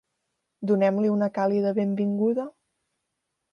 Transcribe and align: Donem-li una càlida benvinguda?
Donem-li 0.71 1.11
una 1.17 1.29
càlida 1.37 1.75
benvinguda? 1.81 2.49